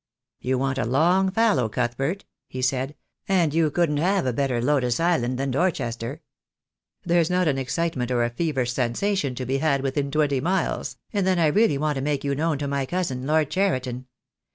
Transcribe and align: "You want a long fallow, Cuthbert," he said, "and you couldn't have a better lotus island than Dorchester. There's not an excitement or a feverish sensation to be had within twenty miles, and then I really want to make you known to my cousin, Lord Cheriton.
"You 0.39 0.57
want 0.57 0.79
a 0.79 0.83
long 0.85 1.29
fallow, 1.29 1.69
Cuthbert," 1.69 2.25
he 2.47 2.63
said, 2.63 2.95
"and 3.27 3.53
you 3.53 3.69
couldn't 3.69 3.97
have 3.97 4.25
a 4.25 4.33
better 4.33 4.59
lotus 4.59 4.99
island 4.99 5.37
than 5.37 5.51
Dorchester. 5.51 6.23
There's 7.05 7.29
not 7.29 7.47
an 7.47 7.59
excitement 7.59 8.09
or 8.09 8.23
a 8.23 8.31
feverish 8.31 8.73
sensation 8.73 9.35
to 9.35 9.45
be 9.45 9.59
had 9.59 9.81
within 9.81 10.09
twenty 10.09 10.41
miles, 10.41 10.97
and 11.13 11.27
then 11.27 11.37
I 11.37 11.45
really 11.45 11.77
want 11.77 11.97
to 11.97 12.01
make 12.01 12.23
you 12.23 12.33
known 12.33 12.57
to 12.57 12.67
my 12.67 12.87
cousin, 12.87 13.27
Lord 13.27 13.51
Cheriton. 13.51 14.07